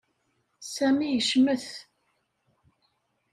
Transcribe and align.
Sami 0.73 1.07
yecmet. 1.13 1.65